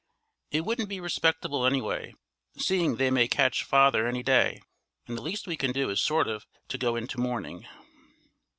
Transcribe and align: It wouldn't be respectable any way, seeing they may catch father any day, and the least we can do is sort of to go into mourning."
It 0.49 0.61
wouldn't 0.61 0.89
be 0.89 0.99
respectable 0.99 1.63
any 1.63 1.79
way, 1.79 2.15
seeing 2.57 2.95
they 2.95 3.11
may 3.11 3.27
catch 3.27 3.63
father 3.63 4.07
any 4.07 4.23
day, 4.23 4.59
and 5.07 5.15
the 5.15 5.21
least 5.21 5.45
we 5.45 5.55
can 5.55 5.71
do 5.71 5.91
is 5.91 6.01
sort 6.01 6.27
of 6.27 6.47
to 6.69 6.79
go 6.79 6.95
into 6.95 7.19
mourning." 7.19 7.67